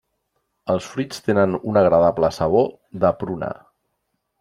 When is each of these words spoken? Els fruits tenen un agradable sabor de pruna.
Els 0.75 0.87
fruits 0.93 1.21
tenen 1.27 1.55
un 1.73 1.79
agradable 1.83 2.33
sabor 2.41 2.69
de 3.05 3.17
pruna. 3.23 3.57